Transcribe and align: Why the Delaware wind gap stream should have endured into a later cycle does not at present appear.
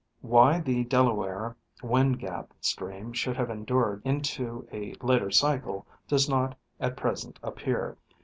Why 0.21 0.59
the 0.61 0.83
Delaware 0.85 1.55
wind 1.83 2.17
gap 2.17 2.53
stream 2.59 3.13
should 3.13 3.37
have 3.37 3.51
endured 3.51 4.01
into 4.03 4.67
a 4.71 4.95
later 4.99 5.29
cycle 5.29 5.85
does 6.07 6.27
not 6.27 6.57
at 6.79 6.97
present 6.97 7.37
appear. 7.43 7.99